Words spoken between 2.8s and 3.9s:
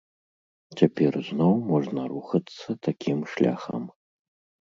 такім шляхам.